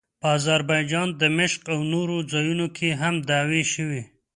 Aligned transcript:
په 0.21 0.27
اذربایجان، 0.37 1.07
دمشق 1.21 1.61
او 1.73 1.79
نورو 1.93 2.15
ځایونو 2.31 2.67
کې 2.77 2.89
هم 3.01 3.15
دعوې 3.29 3.63
شوې. 3.73 4.01